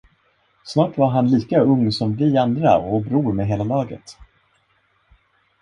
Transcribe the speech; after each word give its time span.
Snart 0.63 0.97
var 0.97 1.09
han 1.09 1.27
lika 1.27 1.59
ung 1.61 1.91
som 1.91 2.15
vi 2.15 2.37
andra 2.37 2.77
och 2.77 3.01
bror 3.01 3.33
med 3.33 3.47
hela 3.47 3.63
laget. 3.63 4.17